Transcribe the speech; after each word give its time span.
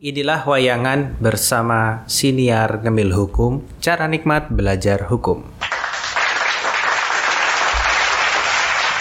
Inilah 0.00 0.48
wayangan 0.48 1.20
bersama 1.20 2.08
siniar 2.08 2.80
ngemil 2.80 3.12
hukum, 3.12 3.60
cara 3.84 4.08
nikmat 4.08 4.48
belajar 4.48 5.04
hukum. 5.12 5.44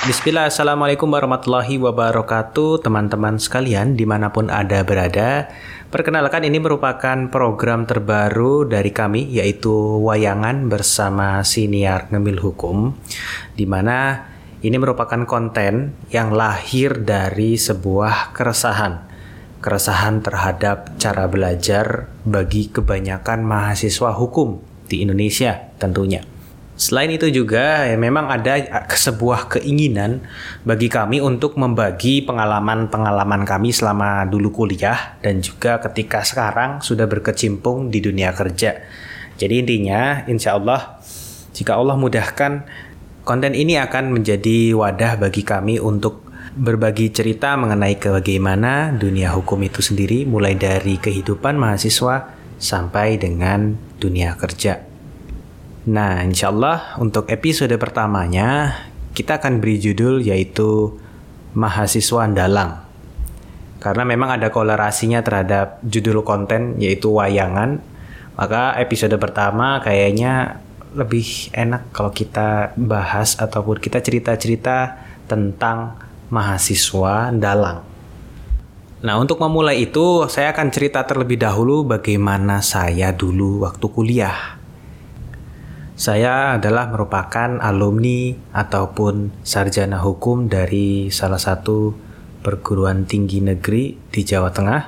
Bismillah, 0.04 0.52
Assalamualaikum 0.52 1.08
warahmatullahi 1.08 1.80
wabarakatuh 1.80 2.84
Teman-teman 2.84 3.40
sekalian 3.40 3.96
di 3.96 4.04
mana 4.04 4.36
pun 4.36 4.52
ada 4.52 4.84
berada 4.84 5.48
Perkenalkan 5.88 6.44
ini 6.44 6.60
merupakan 6.60 7.32
program 7.32 7.88
terbaru 7.88 8.68
dari 8.68 8.92
kami 8.92 9.28
Yaitu 9.40 9.72
Wayangan 10.04 10.68
bersama 10.68 11.40
Siniar 11.48 12.12
Ngemil 12.12 12.44
Hukum 12.44 12.92
Di 13.56 13.64
mana 13.64 14.28
ini 14.60 14.76
merupakan 14.76 15.24
konten 15.24 15.96
yang 16.12 16.36
lahir 16.36 17.00
dari 17.00 17.56
sebuah 17.56 18.36
keresahan 18.36 19.09
keresahan 19.60 20.24
terhadap 20.24 20.96
cara 20.96 21.28
belajar 21.28 22.08
bagi 22.24 22.72
kebanyakan 22.72 23.44
mahasiswa 23.44 24.16
hukum 24.16 24.64
di 24.88 25.04
Indonesia 25.04 25.70
tentunya. 25.78 26.24
Selain 26.80 27.12
itu 27.12 27.28
juga 27.28 27.84
ya 27.84 28.00
memang 28.00 28.32
ada 28.32 28.56
sebuah 28.88 29.52
keinginan 29.52 30.24
bagi 30.64 30.88
kami 30.88 31.20
untuk 31.20 31.60
membagi 31.60 32.24
pengalaman-pengalaman 32.24 33.44
kami 33.44 33.76
selama 33.76 34.24
dulu 34.24 34.64
kuliah 34.64 35.20
dan 35.20 35.44
juga 35.44 35.84
ketika 35.84 36.24
sekarang 36.24 36.80
sudah 36.80 37.04
berkecimpung 37.04 37.92
di 37.92 38.00
dunia 38.00 38.32
kerja. 38.32 38.80
Jadi 39.36 39.60
intinya 39.60 40.24
insya 40.32 40.56
Allah 40.56 41.04
jika 41.52 41.76
Allah 41.76 42.00
mudahkan 42.00 42.64
konten 43.28 43.60
ini 43.60 43.76
akan 43.76 44.16
menjadi 44.16 44.72
wadah 44.72 45.20
bagi 45.20 45.44
kami 45.44 45.84
untuk 45.84 46.29
berbagi 46.56 47.14
cerita 47.14 47.54
mengenai 47.54 48.00
bagaimana 48.00 48.96
dunia 48.96 49.34
hukum 49.38 49.62
itu 49.62 49.86
sendiri 49.86 50.26
mulai 50.26 50.58
dari 50.58 50.98
kehidupan 50.98 51.58
mahasiswa 51.58 52.34
sampai 52.58 53.22
dengan 53.22 53.78
dunia 54.02 54.34
kerja. 54.34 54.82
Nah, 55.90 56.22
insya 56.22 56.52
Allah 56.52 57.00
untuk 57.02 57.30
episode 57.32 57.74
pertamanya 57.80 58.76
kita 59.14 59.42
akan 59.42 59.64
beri 59.64 59.82
judul 59.82 60.22
yaitu 60.22 60.96
Mahasiswa 61.58 62.30
Dalang. 62.30 62.86
Karena 63.80 64.04
memang 64.04 64.38
ada 64.38 64.52
kolerasinya 64.52 65.24
terhadap 65.24 65.82
judul 65.82 66.22
konten 66.22 66.78
yaitu 66.78 67.10
wayangan, 67.10 67.80
maka 68.36 68.76
episode 68.78 69.16
pertama 69.18 69.80
kayaknya 69.82 70.62
lebih 70.94 71.54
enak 71.54 71.90
kalau 71.96 72.12
kita 72.12 72.76
bahas 72.76 73.40
ataupun 73.40 73.78
kita 73.80 74.04
cerita-cerita 74.04 75.00
tentang 75.30 76.09
mahasiswa 76.30 77.34
dalang. 77.34 77.86
Nah, 79.00 79.16
untuk 79.16 79.40
memulai 79.40 79.88
itu, 79.88 80.28
saya 80.28 80.52
akan 80.52 80.68
cerita 80.76 81.08
terlebih 81.08 81.40
dahulu 81.40 81.88
bagaimana 81.88 82.60
saya 82.60 83.16
dulu 83.16 83.64
waktu 83.64 83.86
kuliah. 83.88 84.60
Saya 86.00 86.56
adalah 86.56 86.88
merupakan 86.92 87.60
alumni 87.60 88.32
ataupun 88.56 89.44
sarjana 89.44 90.00
hukum 90.00 90.48
dari 90.48 91.12
salah 91.12 91.40
satu 91.40 91.92
perguruan 92.40 93.04
tinggi 93.04 93.44
negeri 93.44 93.96
di 94.08 94.22
Jawa 94.24 94.52
Tengah. 94.52 94.84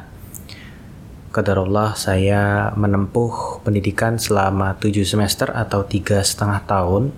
Kadarullah 1.31 1.95
saya 1.95 2.72
menempuh 2.75 3.64
pendidikan 3.64 4.19
selama 4.19 4.75
tujuh 4.80 5.08
semester 5.08 5.52
atau 5.56 5.88
tiga 5.88 6.19
setengah 6.19 6.67
tahun. 6.67 7.16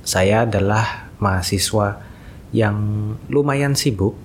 Saya 0.00 0.48
adalah 0.48 1.12
mahasiswa 1.20 2.07
yang 2.54 2.76
lumayan 3.28 3.76
sibuk, 3.76 4.16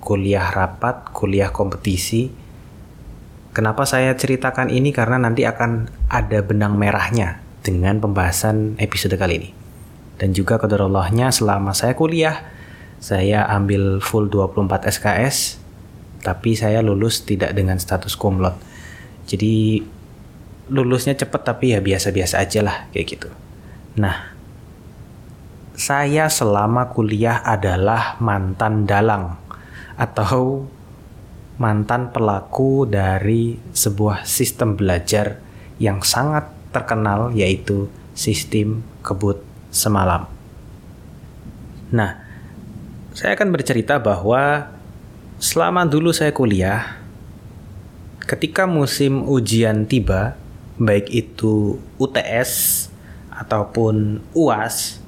kuliah 0.00 0.48
rapat, 0.48 1.12
kuliah 1.12 1.52
kompetisi. 1.52 2.32
Kenapa 3.50 3.84
saya 3.84 4.14
ceritakan 4.14 4.70
ini? 4.70 4.94
Karena 4.94 5.18
nanti 5.20 5.44
akan 5.44 5.90
ada 6.08 6.38
benang 6.40 6.78
merahnya 6.78 7.42
dengan 7.60 8.00
pembahasan 8.00 8.78
episode 8.80 9.18
kali 9.18 9.34
ini. 9.42 9.50
Dan 10.20 10.36
juga 10.36 10.60
kedarullahnya 10.60 11.32
selama 11.32 11.72
saya 11.72 11.96
kuliah, 11.96 12.44
saya 13.00 13.48
ambil 13.48 13.98
full 14.04 14.28
24 14.28 14.86
SKS, 14.88 15.60
tapi 16.20 16.52
saya 16.52 16.84
lulus 16.84 17.24
tidak 17.24 17.56
dengan 17.56 17.80
status 17.80 18.14
kumlot. 18.14 18.54
Jadi 19.24 19.80
lulusnya 20.70 21.18
cepet 21.18 21.42
tapi 21.42 21.74
ya 21.74 21.82
biasa-biasa 21.82 22.38
aja 22.38 22.60
lah 22.62 22.76
kayak 22.94 23.06
gitu. 23.18 23.28
Nah, 23.98 24.29
saya 25.80 26.28
selama 26.28 26.92
kuliah 26.92 27.40
adalah 27.40 28.20
mantan 28.20 28.84
dalang 28.84 29.40
atau 29.96 30.68
mantan 31.56 32.12
pelaku 32.12 32.84
dari 32.84 33.56
sebuah 33.72 34.28
sistem 34.28 34.76
belajar 34.76 35.40
yang 35.80 36.04
sangat 36.04 36.52
terkenal 36.68 37.32
yaitu 37.32 37.88
sistem 38.12 38.84
kebut 39.00 39.40
semalam. 39.72 40.28
Nah, 41.88 42.28
saya 43.16 43.32
akan 43.32 43.48
bercerita 43.48 43.96
bahwa 43.96 44.68
selama 45.40 45.88
dulu 45.88 46.12
saya 46.12 46.36
kuliah, 46.36 47.00
ketika 48.28 48.68
musim 48.68 49.24
ujian 49.24 49.88
tiba, 49.88 50.36
baik 50.76 51.08
itu 51.08 51.80
UTS 51.96 52.84
ataupun 53.32 54.20
UAS, 54.36 54.99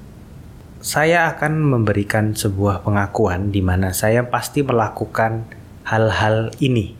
saya 0.82 1.30
akan 1.30 1.62
memberikan 1.62 2.34
sebuah 2.34 2.82
pengakuan 2.82 3.54
di 3.54 3.62
mana 3.62 3.94
saya 3.94 4.26
pasti 4.26 4.66
melakukan 4.66 5.46
hal-hal 5.86 6.50
ini. 6.58 6.98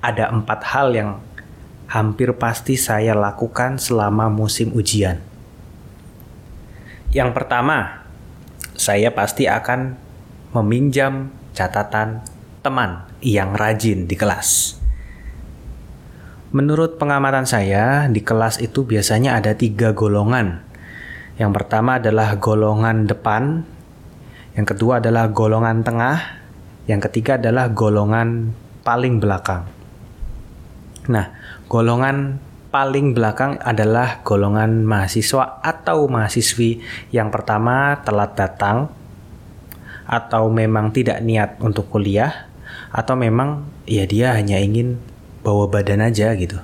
Ada 0.00 0.32
empat 0.32 0.60
hal 0.64 0.96
yang 0.96 1.20
hampir 1.92 2.32
pasti 2.40 2.80
saya 2.80 3.12
lakukan 3.12 3.76
selama 3.76 4.32
musim 4.32 4.72
ujian. 4.72 5.20
Yang 7.12 7.36
pertama, 7.36 8.08
saya 8.72 9.12
pasti 9.12 9.44
akan 9.44 10.00
meminjam 10.56 11.28
catatan 11.52 12.24
teman 12.64 13.04
yang 13.20 13.52
rajin 13.52 14.08
di 14.08 14.16
kelas. 14.16 14.80
Menurut 16.56 16.96
pengamatan 16.96 17.44
saya, 17.44 18.08
di 18.08 18.24
kelas 18.24 18.56
itu 18.56 18.88
biasanya 18.88 19.36
ada 19.36 19.52
tiga 19.52 19.92
golongan 19.92 20.69
yang 21.40 21.56
pertama 21.56 21.96
adalah 21.96 22.36
golongan 22.36 23.08
depan, 23.08 23.64
yang 24.52 24.66
kedua 24.68 25.00
adalah 25.00 25.32
golongan 25.32 25.80
tengah, 25.80 26.20
yang 26.84 27.00
ketiga 27.00 27.40
adalah 27.40 27.72
golongan 27.72 28.52
paling 28.84 29.24
belakang. 29.24 29.64
Nah, 31.08 31.32
golongan 31.64 32.36
paling 32.68 33.16
belakang 33.16 33.56
adalah 33.56 34.20
golongan 34.20 34.84
mahasiswa 34.84 35.64
atau 35.64 36.12
mahasiswi 36.12 36.84
yang 37.08 37.32
pertama 37.32 38.04
telat 38.04 38.36
datang 38.36 38.92
atau 40.04 40.52
memang 40.52 40.92
tidak 40.92 41.24
niat 41.24 41.56
untuk 41.64 41.88
kuliah 41.88 42.52
atau 42.92 43.16
memang 43.16 43.64
ya 43.88 44.04
dia 44.04 44.36
hanya 44.36 44.60
ingin 44.60 45.00
bawa 45.40 45.72
badan 45.72 46.04
aja 46.04 46.36
gitu. 46.36 46.60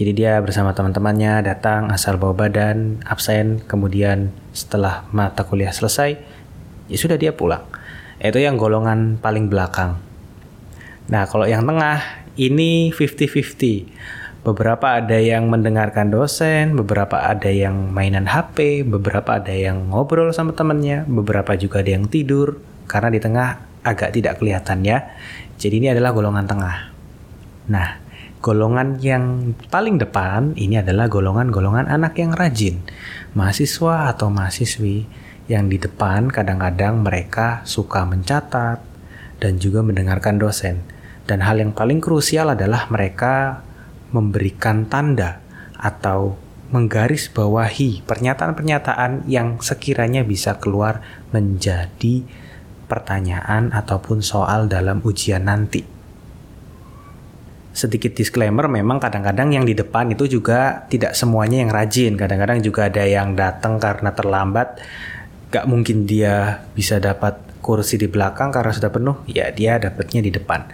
Jadi 0.00 0.16
dia 0.16 0.40
bersama 0.40 0.72
teman-temannya 0.72 1.44
datang 1.44 1.92
asal 1.92 2.16
bawa 2.16 2.32
badan, 2.32 3.04
absen, 3.04 3.60
kemudian 3.68 4.32
setelah 4.56 5.04
mata 5.12 5.44
kuliah 5.44 5.76
selesai, 5.76 6.16
ya 6.88 6.96
sudah 6.96 7.20
dia 7.20 7.36
pulang. 7.36 7.68
Itu 8.16 8.40
yang 8.40 8.56
golongan 8.56 9.20
paling 9.20 9.52
belakang. 9.52 10.00
Nah, 11.12 11.28
kalau 11.28 11.44
yang 11.44 11.68
tengah 11.68 12.00
ini 12.40 12.96
50-50. 12.96 14.40
Beberapa 14.40 14.96
ada 14.96 15.20
yang 15.20 15.52
mendengarkan 15.52 16.08
dosen, 16.08 16.72
beberapa 16.80 17.20
ada 17.20 17.52
yang 17.52 17.92
mainan 17.92 18.24
HP, 18.24 18.88
beberapa 18.88 19.36
ada 19.36 19.52
yang 19.52 19.92
ngobrol 19.92 20.32
sama 20.32 20.56
temannya, 20.56 21.04
beberapa 21.04 21.52
juga 21.60 21.84
ada 21.84 21.92
yang 22.00 22.08
tidur 22.08 22.56
karena 22.88 23.12
di 23.12 23.20
tengah 23.20 23.68
agak 23.84 24.16
tidak 24.16 24.40
kelihatan 24.40 24.80
ya. 24.80 25.12
Jadi 25.60 25.84
ini 25.84 25.92
adalah 25.92 26.16
golongan 26.16 26.48
tengah. 26.48 26.76
Nah, 27.68 28.09
golongan 28.40 28.96
yang 29.04 29.52
paling 29.68 30.00
depan 30.00 30.56
ini 30.56 30.80
adalah 30.80 31.12
golongan-golongan 31.12 31.92
anak 31.92 32.16
yang 32.16 32.32
rajin. 32.32 32.80
Mahasiswa 33.36 34.08
atau 34.08 34.32
mahasiswi 34.32 35.04
yang 35.46 35.68
di 35.68 35.76
depan 35.76 36.32
kadang-kadang 36.32 37.04
mereka 37.04 37.60
suka 37.68 38.08
mencatat 38.08 38.80
dan 39.44 39.52
juga 39.60 39.84
mendengarkan 39.84 40.40
dosen. 40.40 40.80
Dan 41.28 41.44
hal 41.44 41.60
yang 41.60 41.76
paling 41.76 42.00
krusial 42.00 42.56
adalah 42.56 42.88
mereka 42.88 43.60
memberikan 44.10 44.88
tanda 44.88 45.44
atau 45.76 46.40
menggaris 46.72 47.28
bawahi 47.28 48.02
pernyataan-pernyataan 48.08 49.28
yang 49.28 49.60
sekiranya 49.60 50.24
bisa 50.24 50.56
keluar 50.56 51.04
menjadi 51.30 52.24
pertanyaan 52.88 53.70
ataupun 53.70 54.24
soal 54.24 54.66
dalam 54.66 54.98
ujian 55.06 55.46
nanti 55.46 55.99
sedikit 57.70 58.12
disclaimer 58.14 58.66
memang 58.66 58.98
kadang-kadang 58.98 59.54
yang 59.54 59.62
di 59.62 59.78
depan 59.78 60.10
itu 60.10 60.26
juga 60.26 60.86
tidak 60.90 61.14
semuanya 61.14 61.62
yang 61.62 61.70
rajin. 61.70 62.18
Kadang-kadang 62.18 62.58
juga 62.62 62.90
ada 62.90 63.06
yang 63.06 63.38
datang 63.38 63.78
karena 63.78 64.10
terlambat. 64.10 64.82
Gak 65.50 65.66
mungkin 65.66 66.06
dia 66.06 66.62
bisa 66.74 67.02
dapat 67.02 67.38
kursi 67.60 68.00
di 68.00 68.08
belakang 68.08 68.50
karena 68.50 68.72
sudah 68.72 68.90
penuh 68.90 69.16
ya 69.28 69.52
dia 69.52 69.76
dapatnya 69.78 70.20
di 70.24 70.30
depan. 70.32 70.66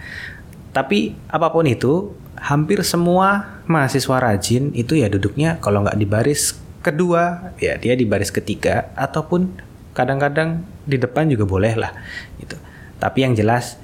Tapi 0.71 1.13
apa 1.29 1.49
pun 1.49 1.65
itu, 1.65 2.13
hampir 2.37 2.85
semua 2.85 3.59
mahasiswa 3.65 4.21
rajin 4.21 4.69
itu 4.77 4.93
ya 4.93 5.09
duduknya 5.09 5.57
kalau 5.57 5.81
nggak 5.81 5.97
di 5.97 6.05
baris 6.05 6.53
kedua, 6.85 7.53
ya 7.57 7.75
dia 7.81 7.97
di 7.97 8.05
baris 8.05 8.29
ketiga 8.29 8.93
ataupun 8.93 9.57
kadang-kadang 9.97 10.61
di 10.85 11.01
depan 11.01 11.25
juga 11.27 11.49
boleh 11.49 11.73
lah 11.73 11.91
gitu. 12.37 12.55
Tapi 13.01 13.25
yang 13.25 13.33
jelas 13.33 13.81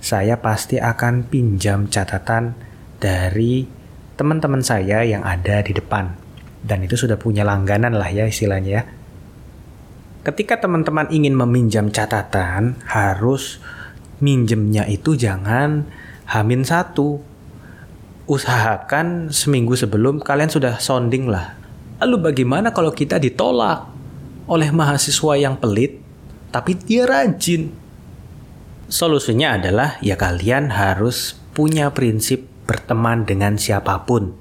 saya 0.00 0.40
pasti 0.40 0.80
akan 0.80 1.28
pinjam 1.28 1.86
catatan 1.86 2.56
dari 2.96 3.68
teman-teman 4.16 4.64
saya 4.64 5.04
yang 5.04 5.24
ada 5.24 5.60
di 5.60 5.72
depan 5.76 6.12
dan 6.60 6.84
itu 6.84 6.96
sudah 6.96 7.16
punya 7.16 7.44
langganan 7.44 7.96
lah 7.96 8.08
ya 8.08 8.28
istilahnya 8.28 8.72
ya. 8.80 8.82
Ketika 10.20 10.60
teman-teman 10.60 11.08
ingin 11.08 11.32
meminjam 11.32 11.88
catatan, 11.88 12.76
harus 12.84 13.56
minjemnya 14.20 14.84
itu 14.84 15.16
jangan 15.16 15.88
hamin 16.28 16.60
satu. 16.60 17.24
Usahakan 18.28 19.32
seminggu 19.32 19.74
sebelum 19.74 20.20
kalian 20.20 20.52
sudah 20.52 20.76
sounding 20.76 21.26
lah. 21.26 21.56
Lalu 22.04 22.30
bagaimana 22.30 22.70
kalau 22.70 22.92
kita 22.92 23.16
ditolak 23.16 23.88
oleh 24.44 24.68
mahasiswa 24.70 25.40
yang 25.40 25.56
pelit, 25.56 25.98
tapi 26.52 26.76
dia 26.76 27.08
rajin? 27.08 27.72
Solusinya 28.90 29.54
adalah 29.54 30.02
ya 30.02 30.18
kalian 30.18 30.74
harus 30.74 31.38
punya 31.54 31.94
prinsip 31.94 32.42
berteman 32.66 33.22
dengan 33.22 33.54
siapa 33.54 34.02
pun 34.02 34.34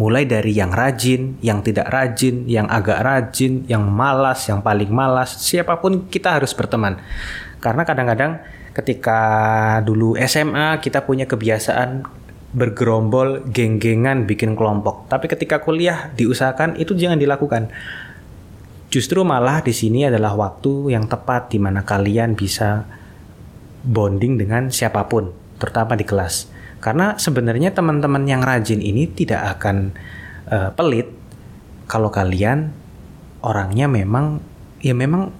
mulai 0.00 0.24
dari 0.24 0.56
yang 0.56 0.72
rajin, 0.72 1.36
yang 1.44 1.60
tidak 1.60 1.92
rajin, 1.92 2.48
yang 2.48 2.64
agak 2.72 3.04
rajin, 3.04 3.68
yang 3.68 3.84
malas, 3.84 4.48
yang 4.48 4.64
paling 4.64 4.88
malas, 4.88 5.36
siapa 5.44 5.76
pun 5.76 6.08
kita 6.08 6.40
harus 6.40 6.56
berteman. 6.56 6.96
Karena 7.60 7.84
kadang-kadang 7.84 8.40
ketika 8.72 9.20
dulu 9.84 10.16
SMA 10.24 10.80
kita 10.80 11.04
punya 11.04 11.28
kebiasaan 11.28 12.08
bergerombol, 12.56 13.44
geng-gengan, 13.52 14.24
bikin 14.24 14.56
kelompok. 14.56 15.04
Tapi 15.12 15.28
ketika 15.28 15.60
kuliah 15.60 16.08
diusahakan 16.16 16.80
itu 16.80 16.96
jangan 16.96 17.20
dilakukan. 17.20 17.68
Justru 18.90 19.22
malah 19.22 19.62
di 19.62 19.70
sini 19.70 20.02
adalah 20.02 20.34
waktu 20.34 20.98
yang 20.98 21.06
tepat 21.06 21.54
di 21.54 21.62
mana 21.62 21.86
kalian 21.86 22.34
bisa 22.34 22.82
bonding 23.86 24.34
dengan 24.34 24.66
siapa 24.68 25.06
pun, 25.06 25.30
terutama 25.62 25.94
di 25.94 26.02
kelas. 26.02 26.50
Karena 26.82 27.14
sebenarnya 27.14 27.70
teman-teman 27.70 28.26
yang 28.26 28.42
rajin 28.42 28.82
ini 28.82 29.06
tidak 29.06 29.56
akan 29.56 29.94
uh, 30.50 30.74
pelit 30.74 31.06
kalau 31.86 32.10
kalian 32.10 32.74
orangnya 33.46 33.86
memang 33.86 34.42
ya 34.82 34.96
memang 34.96 35.30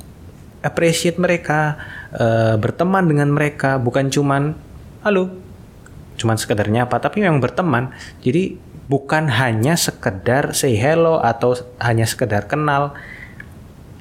appreciate 0.60 1.16
mereka, 1.16 1.80
uh, 2.14 2.54
berteman 2.60 3.08
dengan 3.08 3.32
mereka, 3.32 3.80
bukan 3.80 4.12
cuman 4.12 4.54
halo, 5.00 5.32
cuman 6.20 6.36
sekedarnya 6.36 6.84
apa, 6.84 7.00
tapi 7.00 7.24
memang 7.24 7.40
berteman. 7.40 7.96
Jadi 8.20 8.60
bukan 8.86 9.26
hanya 9.32 9.74
sekedar 9.80 10.52
say 10.52 10.76
hello 10.76 11.18
atau 11.24 11.56
hanya 11.80 12.04
sekedar 12.04 12.44
kenal, 12.44 12.92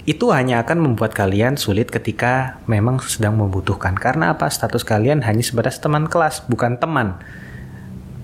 itu 0.09 0.33
hanya 0.33 0.65
akan 0.65 0.81
membuat 0.81 1.13
kalian 1.13 1.53
sulit 1.53 1.93
ketika 1.93 2.57
memang 2.65 2.97
sedang 2.97 3.37
membutuhkan. 3.37 3.93
Karena 3.93 4.33
apa? 4.33 4.49
Status 4.49 4.81
kalian 4.81 5.21
hanya 5.21 5.45
sebatas 5.45 5.77
teman 5.77 6.09
kelas, 6.09 6.49
bukan 6.49 6.81
teman. 6.81 7.21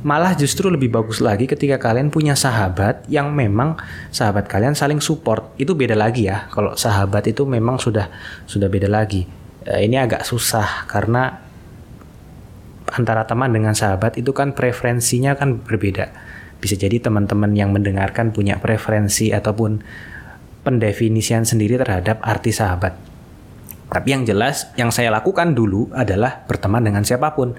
Malah 0.02 0.34
justru 0.34 0.66
lebih 0.74 0.90
bagus 0.90 1.22
lagi 1.22 1.46
ketika 1.46 1.78
kalian 1.78 2.10
punya 2.10 2.34
sahabat 2.34 3.06
yang 3.06 3.30
memang 3.38 3.78
sahabat 4.10 4.50
kalian 4.50 4.74
saling 4.74 4.98
support. 4.98 5.54
Itu 5.62 5.78
beda 5.78 5.94
lagi 5.94 6.26
ya. 6.26 6.50
Kalau 6.50 6.74
sahabat 6.74 7.30
itu 7.30 7.46
memang 7.46 7.78
sudah 7.78 8.10
sudah 8.50 8.66
beda 8.66 8.90
lagi. 8.90 9.30
Eh, 9.70 9.86
ini 9.86 10.02
agak 10.02 10.26
susah 10.26 10.90
karena 10.90 11.38
antara 12.98 13.30
teman 13.30 13.54
dengan 13.54 13.78
sahabat 13.78 14.18
itu 14.18 14.34
kan 14.34 14.58
preferensinya 14.58 15.38
kan 15.38 15.62
berbeda. 15.62 16.10
Bisa 16.58 16.78
jadi 16.78 16.98
teman-teman 16.98 17.54
yang 17.54 17.70
mendengarkan 17.70 18.34
punya 18.34 18.58
preferensi 18.58 19.30
ataupun 19.30 19.86
pendefinisian 20.66 21.46
sendiri 21.46 21.78
terhadap 21.78 22.18
arti 22.26 22.50
sahabat. 22.50 22.98
Tapi 23.86 24.08
yang 24.10 24.26
jelas, 24.26 24.74
yang 24.76 24.90
saya 24.90 25.14
lakukan 25.14 25.54
dulu 25.54 25.94
adalah 25.94 26.42
berteman 26.50 26.82
dengan 26.82 27.06
siapa 27.06 27.38
pun. 27.38 27.54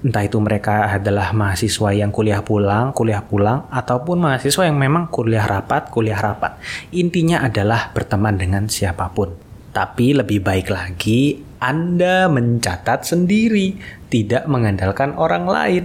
Entah 0.00 0.24
itu 0.24 0.40
mereka 0.40 0.88
adalah 0.96 1.36
mahasiswa 1.36 1.92
yang 1.92 2.08
kuliah 2.08 2.40
pulang, 2.40 2.96
kuliah 2.96 3.20
pulang, 3.20 3.68
ataupun 3.68 4.16
mahasiswa 4.16 4.64
yang 4.64 4.80
memang 4.80 5.12
kuliah 5.12 5.44
rapat, 5.44 5.92
kuliah 5.92 6.16
rapat. 6.16 6.56
Intinya 6.96 7.44
adalah 7.44 7.92
berteman 7.92 8.40
dengan 8.40 8.64
siapa 8.70 9.12
pun. 9.12 9.36
Tapi 9.76 10.16
lebih 10.16 10.40
baik 10.40 10.72
lagi, 10.72 11.44
Anda 11.60 12.32
mencatat 12.32 13.04
sendiri, 13.04 13.76
tidak 14.08 14.48
mengandalkan 14.48 15.12
orang 15.20 15.44
lain. 15.44 15.84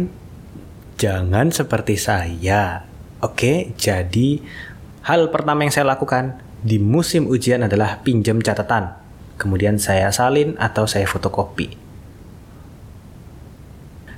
Jangan 0.95 1.51
seperti 1.51 2.00
saya. 2.00 2.88
Oke, 3.19 3.75
jadi 3.75 4.39
Hal 5.06 5.30
pertama 5.30 5.62
yang 5.62 5.69
saya 5.69 5.86
lakukan 5.86 6.42
di 6.66 6.81
musim 6.81 7.30
ujian 7.30 7.62
adalah 7.62 8.02
pinjam 8.02 8.42
catatan. 8.42 8.98
Kemudian 9.38 9.78
saya 9.78 10.10
salin 10.10 10.57
atau 10.57 10.90
saya 10.90 11.06
fotokopi. 11.06 11.78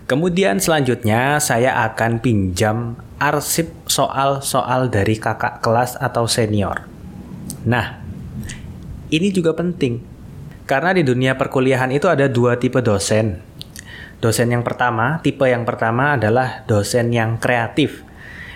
Kemudian 0.07 0.63
selanjutnya 0.63 1.43
saya 1.43 1.83
akan 1.91 2.23
pinjam 2.23 2.95
arsip 3.19 3.67
soal-soal 3.83 4.87
dari 4.87 5.19
kakak 5.19 5.59
kelas 5.59 5.99
atau 5.99 6.23
senior. 6.23 6.87
Nah, 7.67 7.99
ini 9.11 9.27
juga 9.35 9.51
penting. 9.51 9.99
Karena 10.63 10.95
di 10.95 11.03
dunia 11.03 11.35
perkuliahan 11.35 11.91
itu 11.91 12.07
ada 12.07 12.31
dua 12.31 12.55
tipe 12.55 12.79
dosen. 12.79 13.43
Dosen 14.23 14.47
yang 14.55 14.63
pertama, 14.63 15.19
tipe 15.19 15.43
yang 15.43 15.67
pertama 15.67 16.15
adalah 16.15 16.63
dosen 16.63 17.11
yang 17.11 17.35
kreatif. 17.35 18.07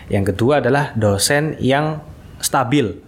Yang 0.07 0.31
kedua 0.31 0.63
adalah 0.63 0.95
dosen 0.95 1.59
yang 1.59 2.07
stabil. 2.43 2.99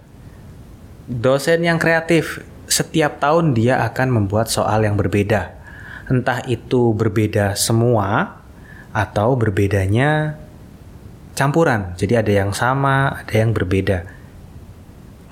Dosen 1.10 1.66
yang 1.68 1.78
kreatif, 1.78 2.40
setiap 2.70 3.20
tahun 3.20 3.54
dia 3.54 3.84
akan 3.86 4.24
membuat 4.24 4.48
soal 4.48 4.82
yang 4.88 4.96
berbeda. 4.96 5.52
Entah 6.08 6.42
itu 6.48 6.96
berbeda 6.96 7.54
semua 7.54 8.40
atau 8.94 9.36
berbedanya 9.36 10.38
campuran. 11.34 11.98
Jadi 11.98 12.14
ada 12.18 12.32
yang 12.32 12.52
sama, 12.54 13.20
ada 13.20 13.34
yang 13.34 13.52
berbeda. 13.52 14.06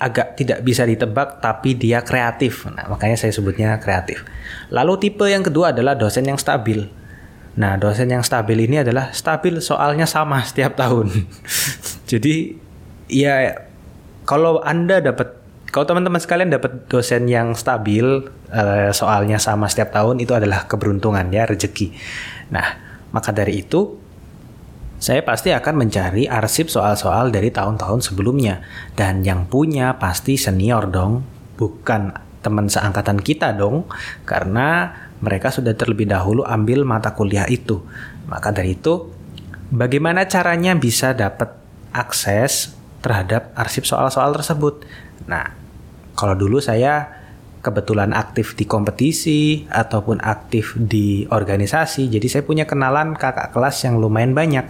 Agak 0.02 0.34
tidak 0.34 0.66
bisa 0.66 0.82
ditebak 0.82 1.38
tapi 1.38 1.78
dia 1.78 2.02
kreatif. 2.02 2.66
Nah, 2.66 2.90
makanya 2.90 3.14
saya 3.14 3.30
sebutnya 3.30 3.78
kreatif. 3.78 4.26
Lalu 4.74 4.98
tipe 4.98 5.24
yang 5.30 5.46
kedua 5.46 5.70
adalah 5.70 5.94
dosen 5.94 6.26
yang 6.26 6.36
stabil. 6.36 6.90
Nah, 7.54 7.78
dosen 7.78 8.10
yang 8.10 8.24
stabil 8.26 8.66
ini 8.66 8.82
adalah 8.82 9.14
stabil 9.14 9.62
soalnya 9.62 10.08
sama 10.08 10.42
setiap 10.42 10.74
tahun. 10.74 11.12
Jadi 12.10 12.58
ya 13.12 13.62
kalau 14.26 14.62
Anda 14.62 15.02
dapat 15.02 15.42
kalau 15.72 15.88
teman-teman 15.88 16.20
sekalian 16.20 16.52
dapat 16.52 16.84
dosen 16.92 17.24
yang 17.32 17.56
stabil 17.56 18.28
uh, 18.52 18.92
soalnya 18.92 19.40
sama 19.40 19.72
setiap 19.72 19.96
tahun 19.96 20.20
itu 20.20 20.36
adalah 20.36 20.68
keberuntungan 20.68 21.32
ya 21.32 21.48
rezeki. 21.48 21.96
Nah, 22.52 22.76
maka 23.08 23.32
dari 23.32 23.64
itu 23.64 23.96
saya 25.00 25.24
pasti 25.24 25.48
akan 25.50 25.74
mencari 25.80 26.28
arsip 26.28 26.68
soal-soal 26.68 27.32
dari 27.32 27.48
tahun-tahun 27.48 28.04
sebelumnya 28.04 28.60
dan 29.00 29.24
yang 29.24 29.48
punya 29.48 29.96
pasti 29.96 30.36
senior 30.36 30.92
dong, 30.92 31.24
bukan 31.56 32.12
teman 32.44 32.68
seangkatan 32.68 33.16
kita 33.24 33.56
dong 33.56 33.88
karena 34.28 34.92
mereka 35.24 35.48
sudah 35.48 35.72
terlebih 35.72 36.04
dahulu 36.04 36.44
ambil 36.44 36.84
mata 36.84 37.16
kuliah 37.16 37.48
itu. 37.48 37.80
Maka 38.28 38.52
dari 38.52 38.76
itu 38.76 39.08
bagaimana 39.72 40.28
caranya 40.28 40.76
bisa 40.76 41.16
dapat 41.16 41.48
akses 41.96 42.81
terhadap 43.02 43.50
arsip 43.58 43.84
soal-soal 43.84 44.32
tersebut. 44.32 44.86
Nah, 45.26 45.52
kalau 46.14 46.38
dulu 46.38 46.62
saya 46.62 47.22
kebetulan 47.62 48.10
aktif 48.10 48.58
di 48.58 48.66
kompetisi 48.66 49.66
ataupun 49.70 50.18
aktif 50.22 50.74
di 50.78 51.26
organisasi, 51.30 52.10
jadi 52.10 52.26
saya 52.26 52.42
punya 52.42 52.66
kenalan 52.66 53.14
kakak 53.14 53.54
kelas 53.54 53.86
yang 53.86 54.02
lumayan 54.02 54.34
banyak. 54.34 54.66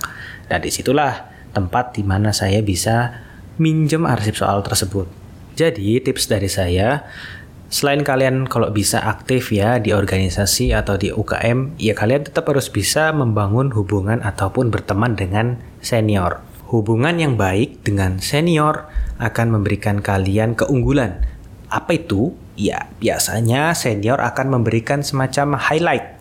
Dan 0.49 0.59
di 0.61 0.69
situlah 0.69 1.29
tempat 1.57 1.97
di 1.97 2.05
mana 2.05 2.33
saya 2.33 2.61
bisa 2.61 3.13
minjem 3.57 4.05
arsip 4.05 4.37
soal 4.37 4.61
tersebut. 4.65 5.09
Jadi 5.57 6.01
tips 6.01 6.29
dari 6.29 6.49
saya, 6.49 7.05
selain 7.73 8.05
kalian 8.05 8.49
kalau 8.49 8.73
bisa 8.73 9.01
aktif 9.05 9.53
ya 9.53 9.77
di 9.81 9.93
organisasi 9.93 10.73
atau 10.73 10.97
di 10.97 11.13
UKM, 11.13 11.77
ya 11.77 11.93
kalian 11.93 12.29
tetap 12.29 12.49
harus 12.49 12.69
bisa 12.73 13.13
membangun 13.13 13.73
hubungan 13.73 14.21
ataupun 14.25 14.73
berteman 14.73 15.17
dengan 15.17 15.61
senior. 15.85 16.52
Hubungan 16.73 17.21
yang 17.21 17.37
baik 17.37 17.85
dengan 17.85 18.17
senior 18.17 18.89
akan 19.21 19.61
memberikan 19.61 20.01
kalian 20.01 20.57
keunggulan. 20.57 21.21
Apa 21.69 22.01
itu? 22.01 22.33
Ya, 22.57 22.89
biasanya 22.97 23.77
senior 23.77 24.17
akan 24.25 24.57
memberikan 24.57 25.05
semacam 25.05 25.61
highlight. 25.61 26.17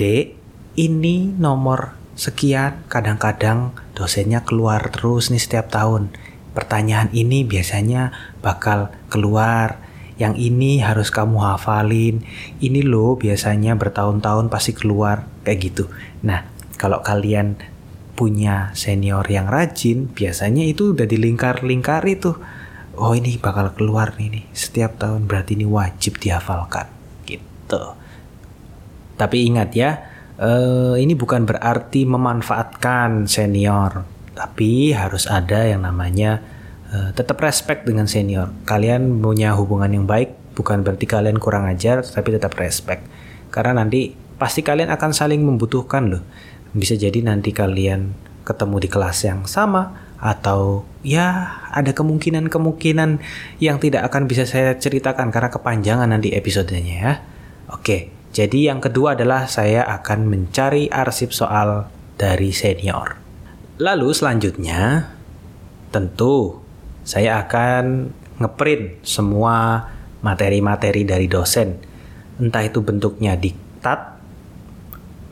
D, 0.00 0.32
ini 0.72 1.36
nomor 1.36 2.00
sekian. 2.16 2.80
Kadang-kadang 2.88 3.76
dosennya 3.92 4.40
keluar 4.40 4.88
terus 4.88 5.28
nih 5.28 5.44
setiap 5.44 5.68
tahun. 5.68 6.16
Pertanyaan 6.56 7.12
ini 7.12 7.44
biasanya 7.44 8.16
bakal 8.40 8.88
keluar. 9.12 9.84
yang 10.20 10.38
ini 10.38 10.78
harus 10.78 11.10
kamu 11.10 11.40
hafalin. 11.40 12.22
Ini 12.62 12.84
loh 12.86 13.18
biasanya 13.18 13.74
bertahun-tahun 13.74 14.52
pasti 14.52 14.70
keluar 14.70 15.26
kayak 15.42 15.58
gitu. 15.72 15.90
Nah, 16.22 16.46
kalau 16.78 17.02
kalian 17.02 17.58
punya 18.22 18.70
senior 18.78 19.26
yang 19.26 19.50
rajin, 19.50 20.06
biasanya 20.14 20.62
itu 20.62 20.94
udah 20.94 21.10
dilingkar-lingkar 21.10 22.06
itu. 22.06 22.38
Oh 22.94 23.18
ini 23.18 23.34
bakal 23.34 23.74
keluar 23.74 24.14
nih, 24.14 24.38
nih 24.38 24.44
setiap 24.54 24.94
tahun 25.02 25.26
berarti 25.26 25.58
ini 25.58 25.66
wajib 25.66 26.22
dihafalkan 26.22 26.86
gitu. 27.26 27.98
Tapi 29.18 29.36
ingat 29.50 29.74
ya, 29.74 29.90
eh, 30.38 30.94
ini 31.02 31.18
bukan 31.18 31.42
berarti 31.42 32.06
memanfaatkan 32.06 33.26
senior, 33.26 34.06
tapi 34.38 34.94
harus 34.94 35.26
ada 35.26 35.66
yang 35.66 35.82
namanya 35.82 36.38
uh, 36.92 37.10
tetap 37.10 37.42
respect 37.42 37.88
dengan 37.88 38.06
senior. 38.06 38.54
Kalian 38.68 39.18
punya 39.18 39.58
hubungan 39.58 39.90
yang 39.90 40.06
baik 40.06 40.54
bukan 40.54 40.84
berarti 40.84 41.10
kalian 41.10 41.42
kurang 41.42 41.66
ajar, 41.66 42.04
tapi 42.06 42.30
tetap 42.30 42.54
respect. 42.54 43.02
Karena 43.50 43.82
nanti 43.82 44.12
pasti 44.36 44.60
kalian 44.60 44.92
akan 44.92 45.10
saling 45.14 45.40
membutuhkan 45.40 46.12
loh. 46.12 46.22
Bisa 46.72 46.96
jadi 46.96 47.20
nanti 47.20 47.52
kalian 47.52 48.16
ketemu 48.42 48.76
di 48.82 48.88
kelas 48.90 49.22
yang 49.28 49.44
sama 49.46 50.12
atau 50.22 50.86
ya 51.02 51.58
ada 51.74 51.90
kemungkinan-kemungkinan 51.90 53.18
yang 53.58 53.76
tidak 53.82 54.06
akan 54.06 54.30
bisa 54.30 54.46
saya 54.46 54.78
ceritakan 54.78 55.34
karena 55.34 55.50
kepanjangan 55.50 56.08
nanti 56.10 56.30
episodenya 56.30 56.94
ya. 56.94 57.14
Oke, 57.74 58.14
jadi 58.30 58.72
yang 58.72 58.78
kedua 58.78 59.18
adalah 59.18 59.50
saya 59.50 59.82
akan 59.82 60.30
mencari 60.30 60.86
arsip 60.88 61.34
soal 61.34 61.90
dari 62.16 62.54
senior. 62.54 63.18
Lalu 63.82 64.08
selanjutnya 64.14 65.10
tentu 65.90 66.62
saya 67.02 67.42
akan 67.42 68.14
ngeprint 68.38 69.02
semua 69.02 69.90
materi-materi 70.22 71.02
dari 71.02 71.26
dosen. 71.26 71.82
Entah 72.38 72.62
itu 72.62 72.78
bentuknya 72.78 73.34
diktat, 73.34 74.22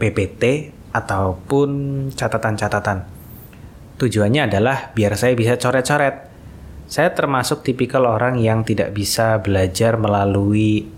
PPT, 0.03 0.75
ataupun 0.91 1.71
catatan-catatan. 2.15 3.07
Tujuannya 4.01 4.49
adalah 4.49 4.91
biar 4.97 5.15
saya 5.15 5.37
bisa 5.37 5.61
coret-coret. 5.61 6.31
Saya 6.91 7.15
termasuk 7.15 7.63
tipikal 7.63 8.09
orang 8.09 8.41
yang 8.43 8.67
tidak 8.67 8.91
bisa 8.91 9.39
belajar 9.39 9.95
melalui 9.95 10.89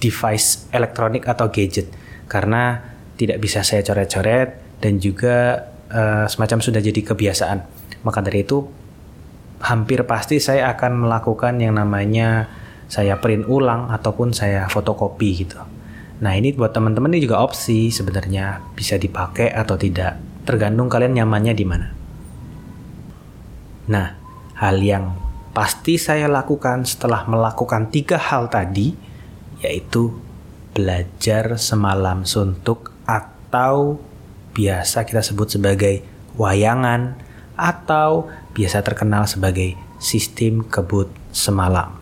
device 0.00 0.66
elektronik 0.72 1.28
atau 1.28 1.52
gadget 1.52 1.92
karena 2.26 2.80
tidak 3.20 3.38
bisa 3.38 3.60
saya 3.60 3.84
coret-coret 3.84 4.80
dan 4.80 4.98
juga 4.98 5.68
uh, 5.92 6.24
semacam 6.26 6.58
sudah 6.58 6.80
jadi 6.80 7.00
kebiasaan. 7.04 7.58
Maka 8.02 8.18
dari 8.24 8.42
itu 8.42 8.66
hampir 9.62 10.02
pasti 10.08 10.42
saya 10.42 10.72
akan 10.74 11.06
melakukan 11.06 11.60
yang 11.62 11.78
namanya 11.78 12.50
saya 12.90 13.16
print 13.22 13.46
ulang 13.46 13.88
ataupun 13.88 14.34
saya 14.34 14.66
fotokopi 14.66 15.28
gitu. 15.46 15.60
Nah 16.22 16.38
ini 16.38 16.54
buat 16.54 16.70
teman-teman 16.70 17.10
ini 17.10 17.26
juga 17.26 17.42
opsi 17.42 17.90
sebenarnya 17.90 18.62
bisa 18.78 18.94
dipakai 18.94 19.50
atau 19.50 19.74
tidak, 19.74 20.22
tergantung 20.46 20.86
kalian 20.86 21.18
nyamannya 21.18 21.54
di 21.54 21.66
mana. 21.66 21.88
Nah 23.90 24.08
hal 24.54 24.78
yang 24.78 25.18
pasti 25.50 25.98
saya 25.98 26.30
lakukan 26.30 26.86
setelah 26.86 27.26
melakukan 27.26 27.90
tiga 27.90 28.22
hal 28.22 28.46
tadi 28.46 28.94
yaitu 29.66 30.14
belajar 30.72 31.58
semalam 31.58 32.22
suntuk 32.22 32.94
atau 33.04 33.98
biasa 34.54 35.02
kita 35.02 35.20
sebut 35.26 35.58
sebagai 35.58 36.06
wayangan 36.38 37.18
atau 37.58 38.30
biasa 38.56 38.80
terkenal 38.80 39.28
sebagai 39.28 39.76
sistem 39.98 40.64
kebut 40.64 41.10
semalam. 41.34 41.98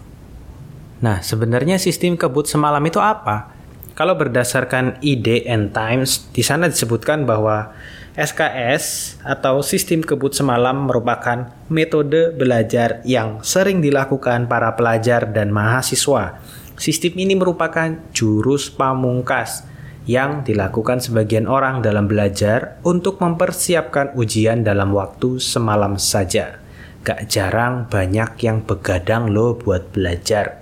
Nah, 1.00 1.25
sebenarnya 1.25 1.81
sistem 1.81 2.15
kebut 2.15 2.45
semalam 2.47 2.81
itu 2.85 3.00
apa? 3.00 3.60
Kalau 4.00 4.16
berdasarkan 4.16 4.97
ide 5.04 5.45
and 5.45 5.76
times, 5.76 6.25
di 6.33 6.40
sana 6.40 6.73
disebutkan 6.73 7.28
bahwa 7.28 7.76
SKS 8.16 9.21
atau 9.21 9.61
sistem 9.61 10.00
kebut 10.00 10.33
semalam 10.33 10.88
merupakan 10.88 11.52
metode 11.69 12.33
belajar 12.33 13.04
yang 13.04 13.45
sering 13.45 13.85
dilakukan 13.85 14.49
para 14.49 14.73
pelajar 14.73 15.28
dan 15.28 15.52
mahasiswa. 15.52 16.40
Sistem 16.80 17.12
ini 17.21 17.37
merupakan 17.37 17.92
jurus 18.16 18.73
pamungkas 18.73 19.69
yang 20.09 20.49
dilakukan 20.49 21.04
sebagian 21.04 21.45
orang 21.45 21.85
dalam 21.85 22.09
belajar 22.09 22.80
untuk 22.88 23.21
mempersiapkan 23.21 24.16
ujian 24.16 24.64
dalam 24.64 24.97
waktu 24.97 25.37
semalam 25.37 26.00
saja. 26.00 26.57
Gak 27.04 27.28
jarang 27.28 27.85
banyak 27.85 28.33
yang 28.49 28.64
begadang 28.64 29.28
loh 29.28 29.61
buat 29.61 29.92
belajar. 29.92 30.60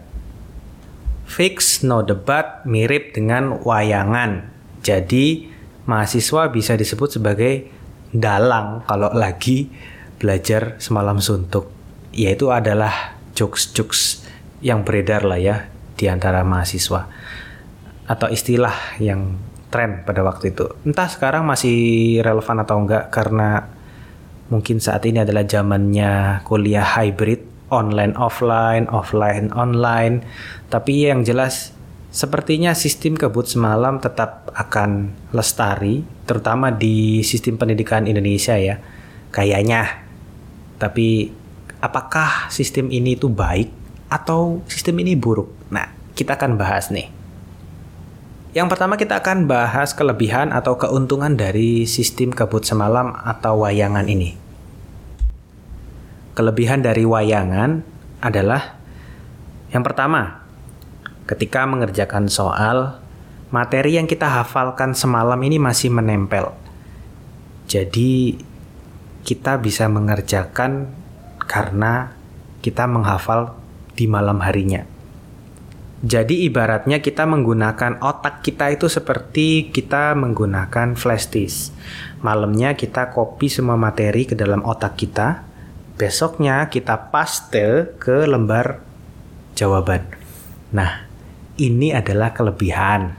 Fix 1.28 1.84
no 1.84 2.00
debat 2.00 2.64
mirip 2.64 3.12
dengan 3.12 3.60
wayangan. 3.60 4.48
Jadi 4.80 5.52
mahasiswa 5.84 6.48
bisa 6.48 6.72
disebut 6.74 7.20
sebagai 7.20 7.68
dalang 8.16 8.80
kalau 8.88 9.12
lagi 9.12 9.68
belajar 10.16 10.80
semalam 10.80 11.20
suntuk. 11.20 11.68
Yaitu 12.16 12.48
adalah 12.48 13.20
jokes-jokes 13.36 14.24
yang 14.64 14.82
beredar 14.82 15.22
lah 15.28 15.38
ya 15.38 15.56
di 15.94 16.08
antara 16.08 16.42
mahasiswa 16.42 17.06
atau 18.08 18.28
istilah 18.32 18.96
yang 18.98 19.36
tren 19.68 20.02
pada 20.08 20.24
waktu 20.24 20.56
itu. 20.56 20.64
Entah 20.88 21.12
sekarang 21.12 21.44
masih 21.44 22.18
relevan 22.24 22.64
atau 22.64 22.80
enggak 22.80 23.12
karena 23.12 23.68
mungkin 24.48 24.80
saat 24.80 25.04
ini 25.04 25.20
adalah 25.20 25.44
zamannya 25.44 26.42
kuliah 26.48 26.88
hybrid, 26.96 27.44
online 27.68 28.16
offline, 28.16 28.88
offline 28.88 29.52
online. 29.52 30.24
Tapi 30.68 31.08
yang 31.08 31.24
jelas 31.24 31.72
sepertinya 32.08 32.72
sistem 32.72 33.16
kebut 33.16 33.48
semalam 33.48 34.00
tetap 34.00 34.48
akan 34.56 35.12
lestari, 35.32 36.04
terutama 36.24 36.72
di 36.72 37.20
sistem 37.24 37.60
pendidikan 37.60 38.08
Indonesia 38.08 38.56
ya. 38.56 38.80
Kayaknya. 39.32 40.08
Tapi 40.78 41.32
apakah 41.82 42.48
sistem 42.54 42.88
ini 42.88 43.18
itu 43.18 43.26
baik 43.26 43.70
atau 44.08 44.62
sistem 44.70 45.02
ini 45.02 45.18
buruk? 45.18 45.50
Nah, 45.74 45.90
kita 46.14 46.38
akan 46.38 46.54
bahas 46.54 46.88
nih. 46.94 47.10
Yang 48.56 48.68
pertama 48.72 48.96
kita 48.96 49.20
akan 49.20 49.44
bahas 49.44 49.92
kelebihan 49.92 50.56
atau 50.56 50.80
keuntungan 50.80 51.36
dari 51.36 51.84
sistem 51.84 52.32
kabut 52.32 52.64
semalam 52.64 53.12
atau 53.12 53.62
wayangan 53.68 54.08
ini. 54.08 54.47
Kelebihan 56.38 56.86
dari 56.86 57.02
wayangan 57.02 57.82
adalah 58.22 58.78
yang 59.74 59.82
pertama, 59.82 60.46
ketika 61.26 61.66
mengerjakan 61.66 62.30
soal, 62.30 63.02
materi 63.50 63.98
yang 63.98 64.06
kita 64.06 64.30
hafalkan 64.30 64.94
semalam 64.94 65.34
ini 65.42 65.58
masih 65.58 65.90
menempel. 65.90 66.54
Jadi 67.66 68.38
kita 69.26 69.58
bisa 69.58 69.90
mengerjakan 69.90 70.94
karena 71.42 72.14
kita 72.62 72.86
menghafal 72.86 73.58
di 73.98 74.06
malam 74.06 74.38
harinya. 74.38 74.86
Jadi 76.06 76.46
ibaratnya 76.46 77.02
kita 77.02 77.26
menggunakan 77.26 77.98
otak 77.98 78.46
kita 78.46 78.70
itu 78.70 78.86
seperti 78.86 79.74
kita 79.74 80.14
menggunakan 80.14 80.94
flash 80.94 81.34
disk. 81.34 81.74
Malamnya 82.22 82.78
kita 82.78 83.10
copy 83.10 83.50
semua 83.50 83.74
materi 83.74 84.22
ke 84.22 84.38
dalam 84.38 84.62
otak 84.62 84.94
kita. 84.94 85.47
Besoknya 85.98 86.70
kita 86.70 87.10
paste 87.10 87.98
ke 87.98 88.22
lembar 88.22 88.78
jawaban. 89.58 90.06
Nah, 90.70 91.10
ini 91.58 91.90
adalah 91.90 92.30
kelebihan. 92.30 93.18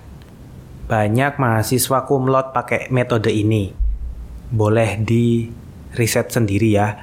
Banyak 0.88 1.36
mahasiswa 1.36 2.07
kumlot 2.07 2.55
pakai 2.55 2.88
metode 2.88 3.36
ini. 3.36 3.75
Boleh 4.48 4.95
di 4.95 5.51
riset 5.91 6.31
sendiri 6.31 6.71
ya. 6.71 6.95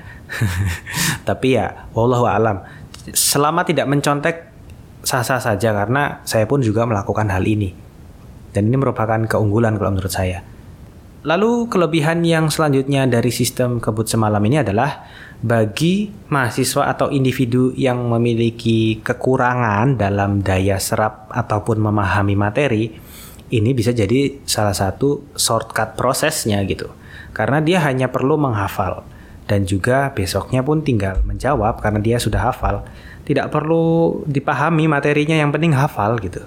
Tapi 1.28 1.60
ya, 1.60 1.92
wallahu 1.92 2.24
alam. 2.24 2.64
Selama 3.12 3.68
tidak 3.68 3.84
mencontek 3.84 4.48
sah-sah 5.04 5.44
saja 5.44 5.76
karena 5.76 6.24
saya 6.24 6.48
pun 6.48 6.64
juga 6.64 6.88
melakukan 6.88 7.28
hal 7.28 7.44
ini. 7.44 7.76
Dan 8.48 8.72
ini 8.72 8.80
merupakan 8.80 9.20
keunggulan 9.28 9.76
kalau 9.76 9.92
menurut 9.92 10.08
saya. 10.08 10.40
Lalu 11.26 11.66
kelebihan 11.66 12.22
yang 12.22 12.46
selanjutnya 12.54 13.02
dari 13.10 13.34
sistem 13.34 13.82
kebut 13.82 14.06
semalam 14.06 14.38
ini 14.46 14.62
adalah 14.62 15.10
bagi 15.42 16.06
mahasiswa 16.30 16.86
atau 16.86 17.10
individu 17.10 17.74
yang 17.74 17.98
memiliki 18.06 19.02
kekurangan 19.02 19.98
dalam 19.98 20.38
daya 20.38 20.78
serap 20.78 21.26
ataupun 21.34 21.82
memahami 21.82 22.38
materi, 22.38 22.94
ini 23.50 23.70
bisa 23.74 23.90
jadi 23.90 24.38
salah 24.46 24.70
satu 24.70 25.34
shortcut 25.34 25.98
prosesnya 25.98 26.62
gitu. 26.62 26.94
Karena 27.34 27.58
dia 27.58 27.82
hanya 27.82 28.06
perlu 28.06 28.38
menghafal 28.38 29.02
dan 29.50 29.66
juga 29.66 30.14
besoknya 30.14 30.62
pun 30.62 30.86
tinggal 30.86 31.26
menjawab 31.26 31.82
karena 31.82 31.98
dia 31.98 32.22
sudah 32.22 32.54
hafal 32.54 32.86
tidak 33.26 33.50
perlu 33.50 34.22
dipahami 34.30 34.86
materinya 34.86 35.34
yang 35.34 35.50
penting 35.50 35.74
hafal 35.74 36.22
gitu. 36.22 36.46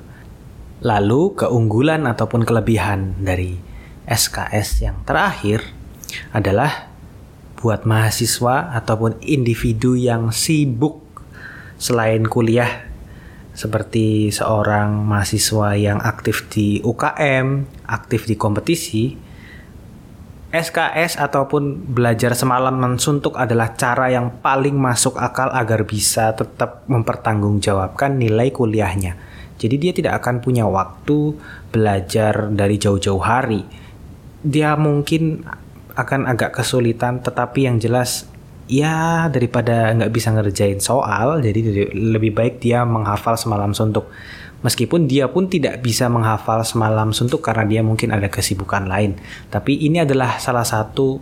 Lalu 0.80 1.36
keunggulan 1.36 2.08
ataupun 2.08 2.48
kelebihan 2.48 3.20
dari 3.20 3.69
SKS 4.10 4.82
yang 4.82 4.98
terakhir 5.06 5.62
adalah 6.34 6.90
buat 7.62 7.86
mahasiswa 7.86 8.74
ataupun 8.74 9.22
individu 9.22 9.94
yang 9.94 10.34
sibuk 10.34 11.06
selain 11.78 12.26
kuliah 12.26 12.90
seperti 13.54 14.32
seorang 14.32 15.04
mahasiswa 15.04 15.76
yang 15.76 16.00
aktif 16.00 16.48
di 16.48 16.80
UKM, 16.80 17.68
aktif 17.86 18.24
di 18.24 18.40
kompetisi, 18.40 19.20
SKS 20.50 21.22
ataupun 21.22 21.94
belajar 21.94 22.34
semalam 22.34 22.74
mensuntuk 22.74 23.38
adalah 23.38 23.78
cara 23.78 24.10
yang 24.10 24.42
paling 24.42 24.74
masuk 24.74 25.14
akal 25.20 25.52
agar 25.54 25.86
bisa 25.86 26.34
tetap 26.34 26.90
mempertanggungjawabkan 26.90 28.18
nilai 28.18 28.50
kuliahnya. 28.50 29.14
Jadi 29.60 29.76
dia 29.76 29.92
tidak 29.94 30.24
akan 30.24 30.42
punya 30.42 30.66
waktu 30.66 31.36
belajar 31.70 32.50
dari 32.50 32.80
jauh-jauh 32.80 33.22
hari. 33.22 33.62
Dia 34.46 34.76
mungkin 34.80 35.44
akan 35.96 36.30
agak 36.32 36.56
kesulitan, 36.56 37.20
tetapi 37.20 37.68
yang 37.68 37.78
jelas 37.78 38.30
ya 38.70 39.28
daripada 39.34 39.92
nggak 39.98 40.14
bisa 40.14 40.30
ngerjain 40.30 40.78
soal 40.78 41.42
jadi 41.42 41.90
lebih 41.90 42.38
baik 42.38 42.62
dia 42.62 42.86
menghafal 42.86 43.36
semalam 43.36 43.74
suntuk. 43.74 44.08
Meskipun 44.60 45.08
dia 45.08 45.32
pun 45.32 45.48
tidak 45.48 45.80
bisa 45.80 46.12
menghafal 46.12 46.62
semalam 46.68 47.16
suntuk 47.16 47.40
karena 47.40 47.64
dia 47.64 47.82
mungkin 47.82 48.12
ada 48.12 48.28
kesibukan 48.28 48.92
lain. 48.92 49.16
Tapi 49.48 49.88
ini 49.88 50.04
adalah 50.04 50.36
salah 50.36 50.68
satu 50.68 51.20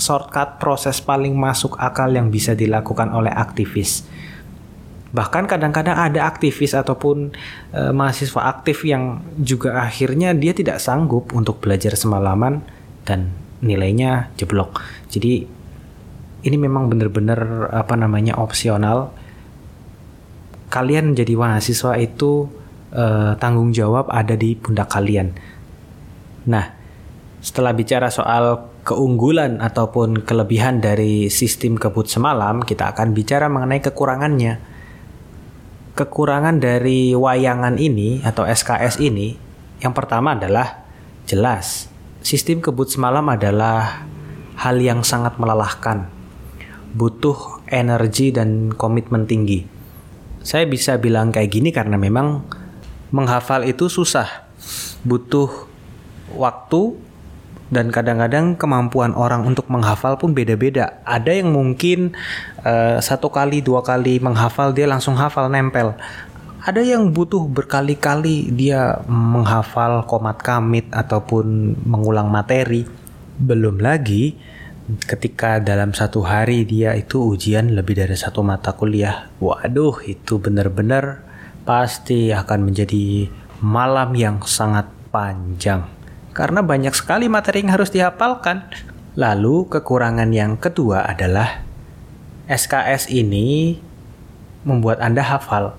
shortcut 0.00 0.56
proses 0.56 1.02
paling 1.04 1.36
masuk 1.36 1.76
akal 1.76 2.08
yang 2.08 2.32
bisa 2.32 2.54
dilakukan 2.56 3.12
oleh 3.12 3.34
aktivis 3.34 4.06
bahkan 5.08 5.48
kadang-kadang 5.48 5.96
ada 5.96 6.28
aktivis 6.28 6.76
ataupun 6.76 7.32
e, 7.72 7.80
mahasiswa 7.96 8.44
aktif 8.44 8.84
yang 8.84 9.24
juga 9.40 9.80
akhirnya 9.80 10.36
dia 10.36 10.52
tidak 10.52 10.84
sanggup 10.84 11.32
untuk 11.32 11.64
belajar 11.64 11.96
semalaman 11.96 12.60
dan 13.08 13.32
nilainya 13.64 14.28
jeblok 14.36 14.84
jadi 15.08 15.48
ini 16.46 16.56
memang 16.56 16.86
benar-benar 16.86 17.72
apa 17.74 17.98
namanya 17.98 18.38
opsional. 18.38 19.10
Kalian 20.68 21.16
menjadi 21.16 21.34
mahasiswa 21.34 21.96
itu 21.96 22.46
uh, 22.92 23.32
tanggung 23.40 23.72
jawab 23.72 24.12
ada 24.12 24.36
di 24.36 24.52
pundak 24.54 24.92
kalian. 24.92 25.32
Nah, 26.46 26.64
setelah 27.40 27.72
bicara 27.72 28.12
soal 28.12 28.68
keunggulan 28.84 29.64
ataupun 29.64 30.22
kelebihan 30.22 30.78
dari 30.84 31.32
sistem 31.32 31.80
kebut 31.80 32.06
semalam, 32.06 32.60
kita 32.62 32.92
akan 32.92 33.16
bicara 33.16 33.48
mengenai 33.48 33.80
kekurangannya. 33.80 34.77
Kekurangan 35.98 36.62
dari 36.62 37.10
wayangan 37.10 37.74
ini 37.74 38.22
atau 38.22 38.46
SKS 38.46 39.02
ini, 39.02 39.34
yang 39.82 39.90
pertama 39.90 40.38
adalah 40.38 40.86
jelas 41.26 41.90
sistem 42.22 42.62
kebut 42.62 42.86
semalam 42.86 43.26
adalah 43.26 44.06
hal 44.58 44.78
yang 44.78 45.02
sangat 45.02 45.38
melelahkan 45.42 46.06
butuh 46.92 47.64
energi 47.68 48.30
dan 48.30 48.70
komitmen 48.74 49.28
tinggi. 49.28 49.64
Saya 50.44 50.64
bisa 50.64 50.96
bilang 51.02 51.34
kayak 51.34 51.50
gini 51.52 51.70
karena 51.74 52.00
memang 52.00 52.46
menghafal 53.12 53.66
itu 53.66 53.90
susah. 53.90 54.48
Butuh 55.02 55.50
waktu 56.34 56.96
dan 57.68 57.92
kadang-kadang 57.92 58.56
kemampuan 58.56 59.12
orang 59.12 59.44
untuk 59.44 59.68
menghafal 59.68 60.16
pun 60.16 60.32
beda-beda. 60.32 61.04
Ada 61.04 61.36
yang 61.36 61.52
mungkin 61.52 62.16
uh, 62.64 62.96
satu 63.00 63.28
kali 63.28 63.60
dua 63.60 63.84
kali 63.84 64.20
menghafal 64.20 64.72
dia 64.72 64.88
langsung 64.88 65.16
hafal 65.20 65.52
nempel. 65.52 65.92
Ada 66.64 66.84
yang 66.84 67.14
butuh 67.14 67.48
berkali-kali 67.48 68.52
dia 68.52 69.00
menghafal 69.08 70.04
komat 70.04 70.40
kamit 70.42 70.88
ataupun 70.92 71.76
mengulang 71.86 72.28
materi. 72.28 72.84
Belum 73.38 73.78
lagi 73.78 74.34
ketika 75.04 75.60
dalam 75.60 75.92
satu 75.92 76.24
hari 76.24 76.64
dia 76.64 76.96
itu 76.96 77.36
ujian 77.36 77.76
lebih 77.76 78.00
dari 78.00 78.16
satu 78.16 78.40
mata 78.40 78.72
kuliah. 78.72 79.28
Waduh, 79.38 80.00
itu 80.08 80.40
benar-benar 80.40 81.24
pasti 81.68 82.32
akan 82.32 82.72
menjadi 82.72 83.28
malam 83.60 84.16
yang 84.16 84.40
sangat 84.44 84.88
panjang. 85.12 85.97
Karena 86.38 86.62
banyak 86.62 86.94
sekali 86.94 87.26
materi 87.26 87.66
yang 87.66 87.74
harus 87.74 87.90
dihafalkan. 87.90 88.62
Lalu 89.18 89.66
kekurangan 89.66 90.30
yang 90.30 90.54
kedua 90.54 91.02
adalah 91.02 91.66
SKS 92.46 93.10
ini 93.10 93.74
membuat 94.62 95.02
Anda 95.02 95.26
hafal. 95.26 95.74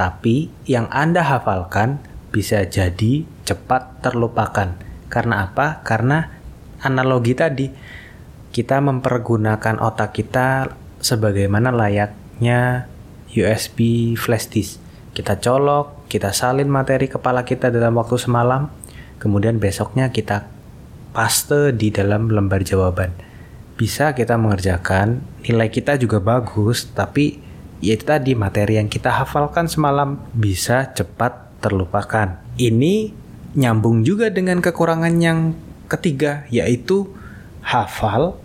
Tapi 0.00 0.48
yang 0.64 0.88
Anda 0.88 1.20
hafalkan 1.20 2.00
bisa 2.32 2.64
jadi 2.64 3.28
cepat 3.44 4.00
terlupakan. 4.00 4.72
Karena 5.12 5.52
apa? 5.52 5.84
Karena 5.84 6.32
analogi 6.80 7.36
tadi 7.36 7.68
kita 8.56 8.80
mempergunakan 8.80 9.84
otak 9.84 10.16
kita 10.16 10.72
sebagaimana 11.04 11.68
layaknya 11.68 12.88
USB 13.36 14.16
flash 14.16 14.48
disk. 14.48 14.80
Kita 15.12 15.36
colok, 15.36 16.08
kita 16.08 16.32
salin 16.32 16.72
materi 16.72 17.06
kepala 17.06 17.44
kita 17.44 17.68
dalam 17.68 17.94
waktu 18.00 18.16
semalam, 18.18 18.72
kemudian 19.24 19.56
besoknya 19.56 20.12
kita 20.12 20.52
paste 21.16 21.72
di 21.72 21.88
dalam 21.88 22.28
lembar 22.28 22.60
jawaban. 22.60 23.16
Bisa 23.80 24.12
kita 24.12 24.36
mengerjakan, 24.36 25.24
nilai 25.40 25.72
kita 25.72 25.96
juga 25.96 26.20
bagus, 26.20 26.92
tapi 26.92 27.40
ya 27.80 27.96
itu 27.96 28.04
tadi 28.04 28.36
materi 28.36 28.76
yang 28.76 28.92
kita 28.92 29.08
hafalkan 29.08 29.64
semalam 29.64 30.20
bisa 30.36 30.92
cepat 30.92 31.56
terlupakan. 31.64 32.44
Ini 32.60 33.10
nyambung 33.56 34.04
juga 34.04 34.28
dengan 34.28 34.60
kekurangan 34.60 35.14
yang 35.16 35.56
ketiga, 35.88 36.44
yaitu 36.52 37.08
hafal 37.64 38.36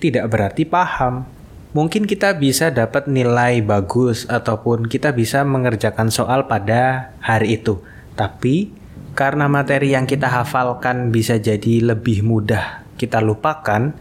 tidak 0.00 0.30
berarti 0.32 0.64
paham. 0.64 1.28
Mungkin 1.74 2.06
kita 2.06 2.38
bisa 2.38 2.70
dapat 2.70 3.10
nilai 3.10 3.58
bagus 3.58 4.30
ataupun 4.30 4.86
kita 4.86 5.10
bisa 5.10 5.42
mengerjakan 5.42 6.06
soal 6.06 6.46
pada 6.46 7.10
hari 7.18 7.58
itu. 7.58 7.82
Tapi 8.14 8.70
karena 9.14 9.46
materi 9.46 9.94
yang 9.94 10.04
kita 10.04 10.26
hafalkan 10.26 11.14
bisa 11.14 11.38
jadi 11.38 11.94
lebih 11.94 12.26
mudah 12.26 12.84
kita 12.98 13.18
lupakan 13.22 13.94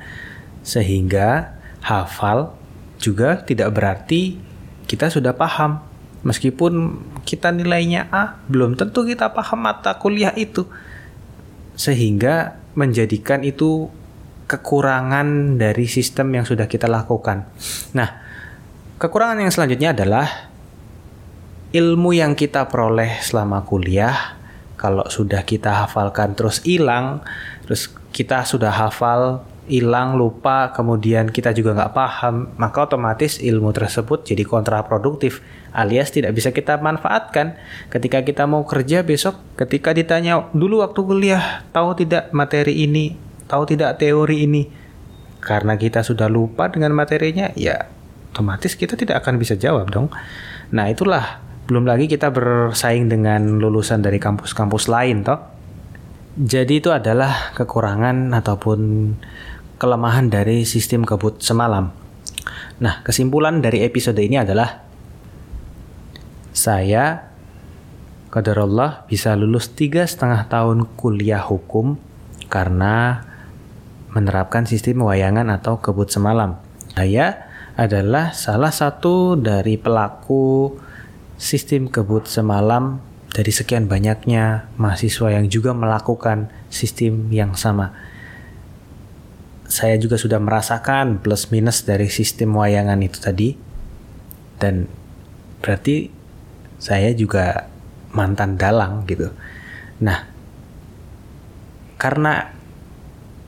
sehingga 0.65 1.57
hafal 1.83 2.55
juga 2.97 3.43
tidak 3.43 3.75
berarti 3.75 4.39
kita 4.87 5.11
sudah 5.11 5.35
paham. 5.35 5.83
Meskipun 6.23 7.03
kita 7.27 7.51
nilainya 7.51 8.07
A, 8.07 8.39
belum 8.47 8.79
tentu 8.79 9.03
kita 9.03 9.35
paham 9.35 9.67
mata 9.67 9.99
kuliah 9.99 10.31
itu. 10.39 10.63
Sehingga 11.75 12.55
menjadikan 12.79 13.43
itu 13.43 13.91
kekurangan 14.47 15.59
dari 15.59 15.83
sistem 15.83 16.31
yang 16.39 16.45
sudah 16.47 16.71
kita 16.71 16.87
lakukan. 16.87 17.43
Nah, 17.91 18.09
kekurangan 19.03 19.43
yang 19.43 19.51
selanjutnya 19.51 19.91
adalah 19.91 20.47
ilmu 21.75 22.15
yang 22.15 22.39
kita 22.39 22.71
peroleh 22.71 23.19
selama 23.19 23.67
kuliah. 23.67 24.39
Kalau 24.75 25.05
sudah 25.07 25.45
kita 25.45 25.85
hafalkan 25.85 26.33
terus 26.35 26.59
hilang, 26.65 27.21
terus 27.63 27.93
kita 28.11 28.43
sudah 28.43 28.73
hafal 28.73 29.45
hilang 29.63 30.19
lupa 30.19 30.75
kemudian 30.75 31.31
kita 31.31 31.55
juga 31.55 31.71
nggak 31.71 31.95
paham 31.95 32.51
maka 32.59 32.83
otomatis 32.83 33.39
ilmu 33.39 33.71
tersebut 33.71 34.27
jadi 34.27 34.43
kontraproduktif 34.43 35.39
alias 35.71 36.11
tidak 36.11 36.35
bisa 36.35 36.51
kita 36.51 36.77
manfaatkan. 36.77 37.57
Ketika 37.89 38.21
kita 38.21 38.43
mau 38.45 38.67
kerja 38.67 39.01
besok 39.01 39.39
ketika 39.57 39.95
ditanya 39.95 40.51
dulu 40.51 40.83
waktu 40.83 40.99
kuliah 41.01 41.43
tahu 41.71 41.95
tidak 41.97 42.29
materi 42.35 42.85
ini? 42.85 43.15
Tahu 43.47 43.63
tidak 43.67 43.99
teori 43.99 44.45
ini? 44.45 44.63
Karena 45.43 45.75
kita 45.75 46.05
sudah 46.05 46.31
lupa 46.31 46.71
dengan 46.71 46.95
materinya 46.95 47.51
ya 47.57 47.87
otomatis 48.31 48.75
kita 48.75 48.95
tidak 48.99 49.23
akan 49.25 49.39
bisa 49.41 49.55
jawab 49.55 49.89
dong. 49.89 50.11
Nah 50.75 50.91
itulah 50.91 51.41
belum 51.67 51.87
lagi 51.87 52.11
kita 52.11 52.29
bersaing 52.29 53.07
dengan 53.07 53.59
lulusan 53.59 54.03
dari 54.03 54.19
kampus-kampus 54.19 54.91
lain 54.91 55.23
toh 55.23 55.39
jadi 56.35 56.73
itu 56.81 56.89
adalah 56.91 57.55
kekurangan 57.55 58.33
ataupun 58.35 58.79
kelemahan 59.79 60.27
dari 60.27 60.67
sistem 60.67 61.07
kebut 61.07 61.39
semalam 61.39 61.91
nah 62.83 62.99
kesimpulan 63.05 63.63
dari 63.63 63.85
episode 63.85 64.19
ini 64.19 64.41
adalah 64.41 64.83
saya 66.53 67.33
Qadarullah 68.33 69.05
bisa 69.05 69.37
lulus 69.37 69.77
tiga 69.77 70.09
setengah 70.09 70.49
tahun 70.49 70.89
kuliah 70.97 71.45
hukum 71.45 72.01
karena 72.49 73.21
menerapkan 74.09 74.65
sistem 74.65 75.05
wayangan 75.05 75.53
atau 75.53 75.77
kebut 75.77 76.09
semalam. 76.09 76.57
Saya 76.97 77.49
adalah 77.77 78.33
salah 78.33 78.73
satu 78.73 79.37
dari 79.37 79.77
pelaku 79.77 80.73
sistem 81.37 81.89
kebut 81.89 82.29
semalam 82.29 83.01
dari 83.33 83.49
sekian 83.49 83.89
banyaknya 83.89 84.69
mahasiswa 84.77 85.33
yang 85.33 85.49
juga 85.49 85.73
melakukan 85.73 86.53
sistem 86.69 87.33
yang 87.33 87.57
sama. 87.57 87.91
Saya 89.65 89.97
juga 89.97 90.21
sudah 90.21 90.37
merasakan 90.37 91.17
plus 91.17 91.49
minus 91.49 91.81
dari 91.81 92.05
sistem 92.13 92.53
wayangan 92.53 93.01
itu 93.01 93.17
tadi. 93.17 93.49
Dan 94.61 94.85
berarti 95.65 96.13
saya 96.77 97.09
juga 97.17 97.73
mantan 98.13 98.53
dalang 98.53 99.01
gitu. 99.09 99.33
Nah, 100.05 100.29
karena 101.97 102.53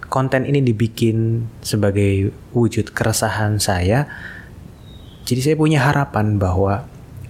konten 0.09 0.49
ini 0.49 0.65
dibikin 0.65 1.45
sebagai 1.61 2.33
wujud 2.57 2.89
keresahan 2.89 3.61
saya, 3.61 4.09
jadi 5.29 5.51
saya 5.51 5.55
punya 5.61 5.85
harapan 5.85 6.41
bahwa 6.41 6.89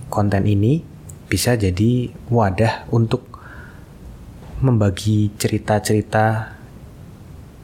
konten 0.10 0.46
ini 0.46 0.84
bisa 1.26 1.58
jadi 1.58 2.14
wadah 2.30 2.90
untuk 2.94 3.26
membagi 4.62 5.34
cerita-cerita 5.36 6.56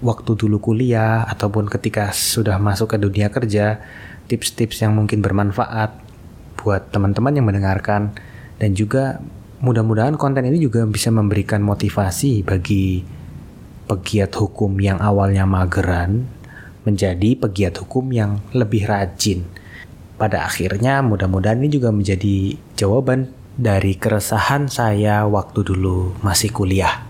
waktu 0.01 0.31
dulu 0.33 0.57
kuliah 0.59 1.23
ataupun 1.29 1.69
ketika 1.69 2.09
sudah 2.11 2.57
masuk 2.57 2.93
ke 2.93 2.97
dunia 2.97 3.29
kerja, 3.29 3.79
tips-tips 4.27 4.81
yang 4.81 4.97
mungkin 4.97 5.21
bermanfaat 5.21 5.93
buat 6.57 6.89
teman-teman 6.89 7.37
yang 7.37 7.45
mendengarkan 7.47 8.13
dan 8.57 8.73
juga 8.73 9.21
mudah-mudahan 9.61 10.17
konten 10.17 10.45
ini 10.45 10.57
juga 10.57 10.85
bisa 10.89 11.13
memberikan 11.13 11.61
motivasi 11.61 12.41
bagi 12.41 13.05
pegiat 13.85 14.33
hukum 14.33 14.77
yang 14.81 14.97
awalnya 14.97 15.45
mageran 15.45 16.25
menjadi 16.81 17.37
pegiat 17.37 17.77
hukum 17.77 18.09
yang 18.09 18.41
lebih 18.57 18.89
rajin. 18.89 19.45
Pada 20.21 20.45
akhirnya 20.45 21.01
mudah-mudahan 21.01 21.57
ini 21.65 21.81
juga 21.81 21.89
menjadi 21.89 22.53
jawaban 22.77 23.33
dari 23.57 23.97
keresahan 23.97 24.69
saya 24.69 25.25
waktu 25.25 25.65
dulu 25.65 26.13
masih 26.21 26.53
kuliah. 26.53 27.09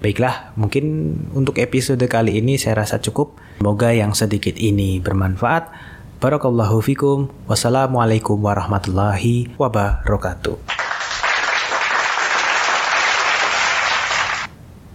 Baiklah, 0.00 0.56
mungkin 0.56 1.12
untuk 1.36 1.60
episode 1.60 2.00
kali 2.08 2.40
ini 2.40 2.56
saya 2.56 2.80
rasa 2.80 2.96
cukup. 3.04 3.36
Semoga 3.60 3.92
yang 3.92 4.16
sedikit 4.16 4.56
ini 4.56 5.04
bermanfaat. 5.04 5.68
Barakallahu 6.16 6.80
fikum. 6.80 7.28
Wassalamualaikum 7.44 8.40
warahmatullahi 8.40 9.52
wabarakatuh. 9.60 10.77